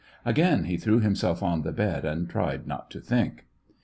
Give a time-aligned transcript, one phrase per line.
[0.25, 3.45] Again he threw himself on the bed, and tried not to think.